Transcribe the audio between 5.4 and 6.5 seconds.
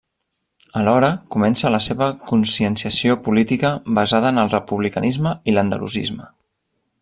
i l'andalusisme.